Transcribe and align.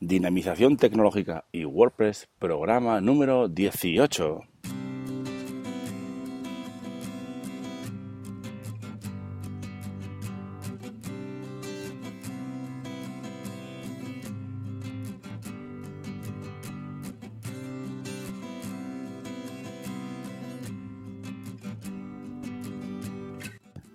Dinamización 0.00 0.76
Tecnológica 0.76 1.46
y 1.50 1.64
WordPress, 1.64 2.28
programa 2.38 3.00
número 3.00 3.48
18. 3.48 4.42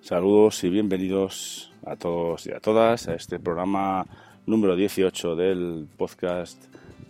Saludos 0.01 0.61
y 0.65 0.69
bienvenidos 0.69 1.71
a 1.85 1.95
todos 1.95 2.45
y 2.45 2.51
a 2.51 2.59
todas 2.59 3.07
a 3.07 3.15
este 3.15 3.39
programa 3.39 4.05
número 4.45 4.75
18 4.75 5.35
del 5.35 5.87
podcast 5.97 6.61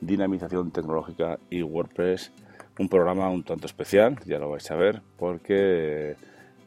Dinamización 0.02 0.72
Tecnológica 0.72 1.40
y 1.50 1.64
WordPress. 1.64 2.32
Un 2.78 2.90
programa 2.90 3.30
un 3.30 3.44
tanto 3.44 3.66
especial, 3.66 4.20
ya 4.26 4.40
lo 4.40 4.50
vais 4.50 4.70
a 4.70 4.76
ver, 4.76 5.02
porque, 5.18 6.16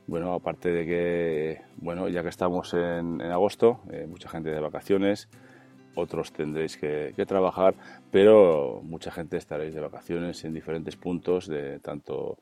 bueno, 0.07 0.33
aparte 0.33 0.71
de 0.71 0.87
que, 0.87 1.63
bueno, 1.77 2.09
ya 2.09 2.23
que 2.23 2.29
estamos 2.29 2.75
en, 2.75 3.21
agosto, 3.23 3.81
eh, 3.91 4.07
mucha 4.09 4.29
gente 4.29 4.51
de 4.51 4.61
vacaciones, 4.61 5.29
otros 5.95 6.33
tendréis 6.33 6.77
que, 6.77 7.13
trabajar, 7.27 7.75
pero 8.11 8.81
mucha 8.83 9.11
gente 9.11 9.37
estaréis 9.37 9.75
de 9.75 9.81
vacaciones 9.81 10.45
en 10.45 10.53
diferentes 10.53 10.97
puntos, 10.97 11.47
de 11.47 11.81
tanto 11.81 12.39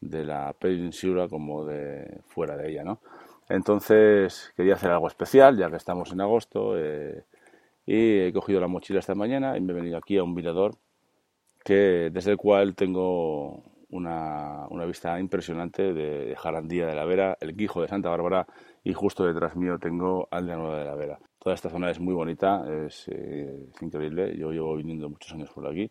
de 0.00 0.24
la 0.24 0.52
península 0.52 1.28
como 1.28 1.64
de 1.64 2.20
fuera 2.26 2.56
de 2.56 2.70
ella, 2.70 2.84
¿no? 2.84 3.00
Entonces 3.48 4.52
quería 4.56 4.74
hacer 4.74 4.90
algo 4.90 5.08
especial, 5.08 5.56
ya 5.56 5.70
que 5.70 5.76
estamos 5.76 6.12
en 6.12 6.20
agosto, 6.20 6.78
eh, 6.78 7.24
y 7.90 8.20
he 8.20 8.32
cogido 8.34 8.60
la 8.60 8.68
mochila 8.68 8.98
esta 8.98 9.14
mañana 9.14 9.56
y 9.56 9.62
me 9.62 9.72
he 9.72 9.76
venido 9.76 9.96
aquí 9.96 10.18
a 10.18 10.22
un 10.22 10.34
mirador 10.34 10.76
que, 11.64 12.10
desde 12.12 12.32
el 12.32 12.36
cual 12.36 12.74
tengo 12.74 13.62
una, 13.88 14.66
una 14.68 14.84
vista 14.84 15.18
impresionante 15.18 15.94
de 15.94 16.36
Jarandía 16.36 16.86
de 16.86 16.94
la 16.94 17.06
Vera, 17.06 17.38
el 17.40 17.56
Quijo 17.56 17.80
de 17.80 17.88
Santa 17.88 18.10
Bárbara 18.10 18.46
y 18.84 18.92
justo 18.92 19.24
detrás 19.24 19.56
mío 19.56 19.78
tengo 19.78 20.28
Aldea 20.30 20.56
Nueva 20.56 20.78
de 20.80 20.84
la 20.84 20.94
Vera. 20.96 21.18
Toda 21.38 21.54
esta 21.54 21.70
zona 21.70 21.90
es 21.90 21.98
muy 21.98 22.12
bonita, 22.12 22.62
es, 22.84 23.08
eh, 23.08 23.70
increíble, 23.80 24.36
yo 24.36 24.52
llevo 24.52 24.76
viniendo 24.76 25.08
muchos 25.08 25.32
años 25.32 25.48
por 25.48 25.66
aquí 25.66 25.88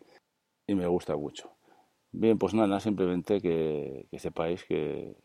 y 0.68 0.76
me 0.76 0.86
gusta 0.86 1.16
mucho. 1.16 1.50
Bien, 2.12 2.38
pues 2.38 2.54
nada, 2.54 2.78
simplemente 2.78 3.40
que, 3.40 4.06
sepáis 4.18 4.62
que, 4.62 5.16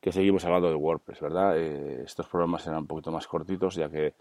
que, 0.00 0.12
seguimos 0.12 0.44
hablando 0.44 0.68
de 0.68 0.76
WordPress, 0.76 1.20
¿verdad? 1.20 1.58
Eh, 1.58 2.02
estos 2.04 2.28
programas 2.28 2.62
serán 2.62 2.82
un 2.82 2.86
poquito 2.86 3.10
más 3.10 3.26
cortitos 3.26 3.74
ya 3.74 3.90
que 3.90 4.14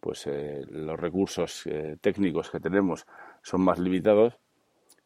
pues 0.00 0.26
eh, 0.26 0.64
los 0.68 0.98
recursos 0.98 1.66
eh, 1.66 1.96
técnicos 2.00 2.50
que 2.50 2.60
tenemos 2.60 3.06
son 3.42 3.62
más 3.62 3.78
limitados 3.78 4.38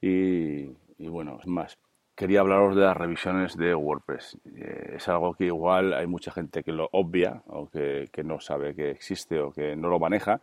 y, 0.00 0.66
bueno, 0.98 1.38
es 1.40 1.46
más, 1.46 1.78
quería 2.14 2.40
hablaros 2.40 2.74
de 2.74 2.82
las 2.82 2.96
revisiones 2.96 3.56
de 3.56 3.74
WordPress. 3.74 4.38
Eh, 4.56 4.94
es 4.96 5.08
algo 5.08 5.34
que 5.34 5.46
igual 5.46 5.92
hay 5.92 6.06
mucha 6.06 6.30
gente 6.30 6.62
que 6.62 6.72
lo 6.72 6.88
obvia 6.92 7.42
o 7.46 7.68
que, 7.68 8.08
que, 8.12 8.24
no 8.24 8.40
sabe 8.40 8.74
que 8.74 8.90
existe 8.90 9.40
o 9.40 9.52
que 9.52 9.76
no 9.76 9.88
lo 9.88 9.98
maneja. 9.98 10.40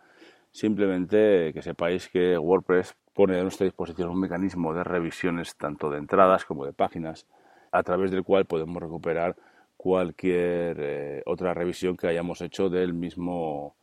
Simplemente 0.51 1.51
que 1.53 1.61
sepáis 1.61 2.09
que 2.09 2.37
WordPress 2.37 2.95
pone 3.13 3.39
a 3.39 3.43
nuestra 3.43 3.65
disposición 3.65 4.09
un 4.09 4.19
mecanismo 4.19 4.73
de 4.73 4.83
revisiones 4.83 5.55
tanto 5.55 5.89
de 5.89 5.97
entradas 5.99 6.45
como 6.45 6.65
de 6.65 6.73
páginas 6.73 7.25
a 7.71 7.83
través 7.83 8.11
del 8.11 8.23
cual 8.23 8.45
podemos 8.45 8.81
recuperar 8.81 9.35
cualquier 9.75 11.21
otra 11.25 11.53
revisión 11.53 11.97
que 11.97 12.07
hayamos 12.07 12.41
hecho 12.41 12.69
del 12.69 12.93
mismo 12.93 13.75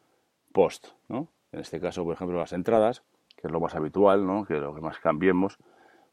post, 0.54 0.86
¿no? 1.08 1.28
En 1.52 1.60
este 1.60 1.80
caso, 1.80 2.04
por 2.04 2.14
ejemplo, 2.14 2.38
las 2.38 2.52
entradas, 2.52 3.02
que 3.36 3.48
es 3.48 3.52
lo 3.52 3.60
más 3.60 3.74
habitual, 3.74 4.24
¿no? 4.24 4.44
Que 4.44 4.54
lo 4.54 4.74
que 4.74 4.80
más 4.80 4.98
cambiemos, 5.00 5.58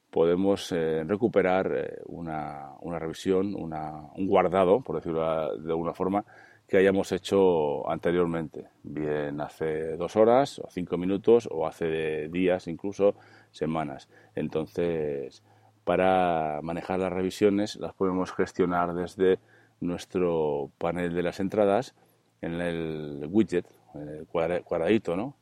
podemos 0.09 0.71
eh, 0.71 1.03
recuperar 1.05 1.71
eh, 1.73 2.01
una, 2.07 2.71
una, 2.81 2.99
revisión, 2.99 3.55
una, 3.55 4.09
un 4.15 4.27
guardado, 4.27 4.81
por 4.81 4.95
decirlo 4.97 5.55
de 5.57 5.71
alguna 5.71 5.93
forma, 5.93 6.25
que 6.67 6.77
hayamos 6.77 7.11
hecho 7.11 7.87
anteriormente, 7.89 8.69
bien 8.81 9.39
hace 9.41 9.95
dos 9.95 10.15
horas 10.15 10.57
o 10.59 10.69
cinco 10.69 10.97
minutos 10.97 11.47
o 11.51 11.67
hace 11.67 12.27
días, 12.29 12.67
incluso 12.67 13.13
semanas. 13.51 14.09
Entonces, 14.35 15.43
para 15.83 16.61
manejar 16.63 16.99
las 16.99 17.13
revisiones 17.13 17.75
las 17.75 17.93
podemos 17.93 18.31
gestionar 18.31 18.93
desde 18.95 19.39
nuestro 19.81 20.71
panel 20.77 21.13
de 21.13 21.23
las 21.23 21.39
entradas 21.39 21.93
en 22.41 22.59
el 22.59 23.27
widget 23.29 23.65
el 23.95 24.25
cuadradito, 24.27 25.15
¿no? 25.15 25.35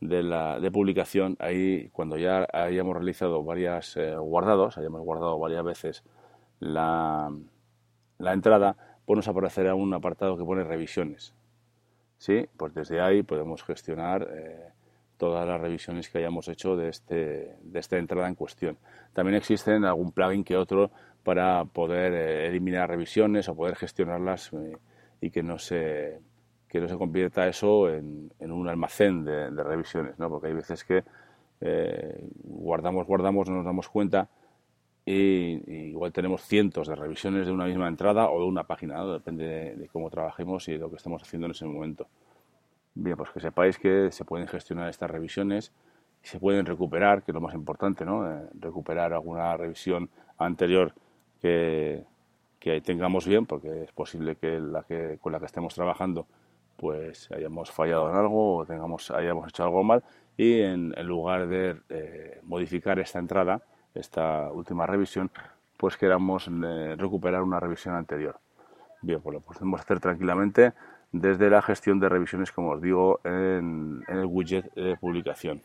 De, 0.00 0.22
la, 0.22 0.60
de 0.60 0.70
publicación, 0.70 1.36
ahí 1.38 1.88
cuando 1.90 2.18
ya 2.18 2.46
hayamos 2.52 2.94
realizado 2.94 3.42
varias 3.42 3.96
eh, 3.96 4.14
guardados, 4.14 4.76
hayamos 4.76 5.00
guardado 5.00 5.38
varias 5.38 5.64
veces 5.64 6.04
la, 6.60 7.30
la 8.18 8.32
entrada, 8.32 8.76
pues 9.04 9.16
nos 9.16 9.28
aparecerá 9.28 9.74
un 9.74 9.94
apartado 9.94 10.36
que 10.36 10.44
pone 10.44 10.64
revisiones. 10.64 11.34
¿Sí? 12.18 12.46
Pues 12.56 12.74
desde 12.74 13.00
ahí 13.00 13.22
podemos 13.22 13.62
gestionar 13.62 14.26
eh, 14.30 14.70
todas 15.16 15.46
las 15.46 15.60
revisiones 15.60 16.08
que 16.08 16.18
hayamos 16.18 16.48
hecho 16.48 16.76
de, 16.76 16.88
este, 16.88 17.56
de 17.62 17.78
esta 17.78 17.98
entrada 17.98 18.28
en 18.28 18.34
cuestión. 18.34 18.78
También 19.12 19.36
existen 19.36 19.84
algún 19.84 20.12
plugin 20.12 20.44
que 20.44 20.56
otro 20.56 20.90
para 21.22 21.64
poder 21.64 22.12
eh, 22.14 22.46
eliminar 22.48 22.88
revisiones 22.88 23.48
o 23.48 23.56
poder 23.56 23.76
gestionarlas 23.76 24.50
y 25.20 25.30
que 25.30 25.42
no 25.42 25.58
se 25.58 26.20
que 26.68 26.80
no 26.80 26.88
se 26.88 26.96
convierta 26.96 27.46
eso 27.46 27.90
en, 27.90 28.30
un 28.40 28.68
almacén 28.68 29.24
de, 29.24 29.50
revisiones, 29.50 30.18
¿no? 30.18 30.28
Porque 30.28 30.48
hay 30.48 30.54
veces 30.54 30.84
que 30.84 31.04
eh, 31.60 32.28
guardamos, 32.44 33.06
guardamos, 33.06 33.48
no 33.48 33.56
nos 33.56 33.64
damos 33.64 33.88
cuenta 33.88 34.28
y, 35.04 35.88
igual 35.90 36.12
tenemos 36.12 36.42
cientos 36.42 36.88
de 36.88 36.96
revisiones 36.96 37.46
de 37.46 37.52
una 37.52 37.66
misma 37.66 37.88
entrada 37.88 38.28
o 38.28 38.40
de 38.40 38.46
una 38.46 38.64
página, 38.64 39.04
depende 39.04 39.76
de, 39.76 39.88
cómo 39.88 40.10
trabajemos 40.10 40.68
y 40.68 40.72
de 40.72 40.78
lo 40.78 40.90
que 40.90 40.96
estamos 40.96 41.22
haciendo 41.22 41.46
en 41.46 41.52
ese 41.52 41.64
momento. 41.64 42.08
Bien, 42.94 43.16
pues 43.16 43.30
que 43.30 43.40
sepáis 43.40 43.78
que 43.78 44.10
se 44.10 44.24
pueden 44.24 44.48
gestionar 44.48 44.88
estas 44.88 45.10
revisiones 45.10 45.72
se 46.22 46.40
pueden 46.40 46.66
recuperar, 46.66 47.22
que 47.22 47.30
es 47.30 47.34
lo 47.34 47.40
más 47.40 47.54
importante, 47.54 48.04
¿no? 48.04 48.28
Eh, 48.28 48.48
recuperar 48.58 49.12
alguna 49.12 49.56
revisión 49.56 50.10
anterior 50.38 50.92
que, 51.40 52.02
que 52.58 52.80
tengamos 52.80 53.28
bien, 53.28 53.46
porque 53.46 53.84
es 53.84 53.92
posible 53.92 54.34
que 54.34 54.58
la 54.58 54.82
que 54.82 55.18
con 55.20 55.30
la 55.30 55.38
que 55.38 55.46
estemos 55.46 55.72
trabajando 55.74 56.26
pues 56.76 57.30
hayamos 57.32 57.70
fallado 57.70 58.10
en 58.10 58.16
algo 58.16 58.56
o 58.58 58.66
tengamos, 58.66 59.10
hayamos 59.10 59.48
hecho 59.48 59.64
algo 59.64 59.82
mal 59.82 60.02
y 60.36 60.60
en, 60.60 60.94
lugar 61.06 61.48
de 61.48 61.76
eh, 61.88 62.40
modificar 62.44 62.98
esta 62.98 63.18
entrada, 63.18 63.62
esta 63.94 64.50
última 64.52 64.86
revisión, 64.86 65.30
pues 65.76 65.96
queramos 65.96 66.48
eh, 66.48 66.94
recuperar 66.96 67.42
una 67.42 67.60
revisión 67.60 67.94
anterior. 67.94 68.38
Bien, 69.02 69.20
pues 69.20 69.34
lo 69.34 69.40
podemos 69.40 69.80
hacer 69.80 70.00
tranquilamente 70.00 70.72
desde 71.12 71.48
la 71.48 71.62
gestión 71.62 72.00
de 72.00 72.08
revisiones, 72.08 72.52
como 72.52 72.72
os 72.72 72.82
digo, 72.82 73.20
en, 73.24 74.02
en 74.08 74.18
el 74.18 74.26
widget 74.26 74.72
de 74.74 74.96
publicación. 74.96 75.62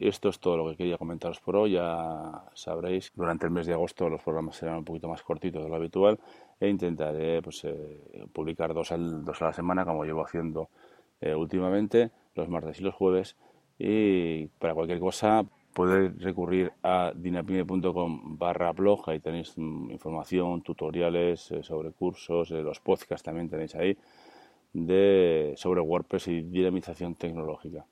Esto 0.00 0.28
es 0.28 0.38
todo 0.38 0.56
lo 0.56 0.70
que 0.70 0.76
quería 0.76 0.96
comentaros 0.96 1.40
por 1.40 1.56
hoy. 1.56 1.72
Ya 1.72 2.44
sabréis, 2.54 3.10
durante 3.16 3.46
el 3.46 3.52
mes 3.52 3.66
de 3.66 3.72
agosto 3.72 4.08
los 4.08 4.22
programas 4.22 4.56
serán 4.56 4.78
un 4.78 4.84
poquito 4.84 5.08
más 5.08 5.22
cortitos 5.22 5.62
de 5.62 5.68
lo 5.68 5.74
habitual 5.74 6.20
e 6.60 6.68
intentaré 6.68 7.42
pues, 7.42 7.64
eh, 7.64 8.24
publicar 8.32 8.74
dos, 8.74 8.92
al, 8.92 9.24
dos 9.24 9.42
a 9.42 9.46
la 9.46 9.52
semana 9.52 9.84
como 9.84 10.04
llevo 10.04 10.24
haciendo 10.24 10.68
eh, 11.20 11.34
últimamente, 11.34 12.12
los 12.36 12.48
martes 12.48 12.80
y 12.80 12.84
los 12.84 12.94
jueves. 12.94 13.36
Y 13.76 14.46
para 14.60 14.74
cualquier 14.74 15.00
cosa 15.00 15.44
podéis 15.74 16.16
recurrir 16.22 16.72
a 16.82 17.12
dinapime.com 17.14 18.38
barra 18.38 18.72
blog, 18.72 19.10
ahí 19.10 19.18
tenéis 19.18 19.54
mm, 19.56 19.90
información, 19.90 20.62
tutoriales 20.62 21.50
eh, 21.50 21.62
sobre 21.64 21.90
cursos, 21.90 22.50
los 22.50 22.80
podcasts 22.80 23.24
también 23.24 23.48
tenéis 23.48 23.74
ahí, 23.74 23.96
de, 24.72 25.54
sobre 25.56 25.80
WordPress 25.80 26.28
y 26.28 26.42
dinamización 26.42 27.16
tecnológica. 27.16 27.84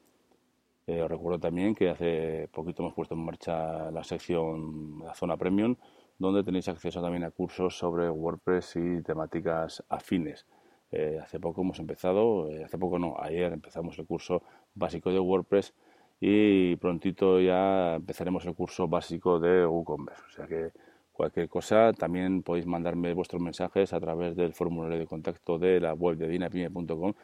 Os 0.86 1.10
recuerdo 1.10 1.40
también 1.40 1.74
que 1.74 1.90
hace 1.90 2.48
poquito 2.52 2.82
hemos 2.82 2.94
puesto 2.94 3.14
en 3.14 3.24
marcha 3.24 3.90
la 3.90 4.04
sección, 4.04 5.00
la 5.04 5.14
zona 5.14 5.36
premium, 5.36 5.76
donde 6.18 6.44
tenéis 6.44 6.68
acceso 6.68 7.02
también 7.02 7.24
a 7.24 7.30
cursos 7.30 7.76
sobre 7.76 8.08
WordPress 8.08 8.76
y 8.76 9.02
temáticas 9.02 9.82
afines. 9.88 10.46
Eh, 10.92 11.18
hace 11.20 11.40
poco 11.40 11.62
hemos 11.62 11.78
empezado, 11.80 12.48
eh, 12.50 12.64
hace 12.64 12.78
poco 12.78 12.98
no, 12.98 13.16
ayer 13.18 13.52
empezamos 13.52 13.98
el 13.98 14.06
curso 14.06 14.42
básico 14.74 15.10
de 15.10 15.18
WordPress 15.18 15.74
y 16.20 16.76
prontito 16.76 17.40
ya 17.40 17.96
empezaremos 17.96 18.46
el 18.46 18.54
curso 18.54 18.86
básico 18.88 19.40
de 19.40 19.66
WooCommerce. 19.66 20.22
O 20.26 20.30
sea 20.30 20.46
que 20.46 20.70
cualquier 21.12 21.48
cosa 21.48 21.92
también 21.92 22.42
podéis 22.42 22.66
mandarme 22.66 23.12
vuestros 23.12 23.42
mensajes 23.42 23.92
a 23.92 24.00
través 24.00 24.36
del 24.36 24.52
formulario 24.54 24.98
de 24.98 25.06
contacto 25.06 25.58
de 25.58 25.80
la 25.80 25.94
web 25.94 26.16
de 26.16 26.28
dinapime.com 26.28 27.14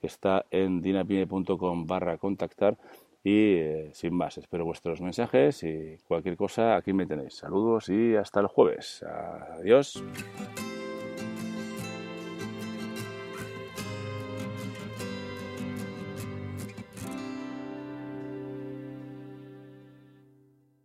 que 0.00 0.06
está 0.06 0.46
en 0.50 0.80
dinapime.com 0.80 1.86
barra 1.86 2.18
contactar 2.18 2.76
y 3.22 3.54
eh, 3.56 3.90
sin 3.92 4.14
más, 4.14 4.38
espero 4.38 4.64
vuestros 4.64 5.00
mensajes 5.00 5.62
y 5.62 5.98
cualquier 6.08 6.36
cosa 6.36 6.76
aquí 6.76 6.92
me 6.92 7.06
tenéis. 7.06 7.34
Saludos 7.34 7.88
y 7.90 8.16
hasta 8.16 8.40
el 8.40 8.46
jueves. 8.46 9.04
Adiós. 9.58 10.02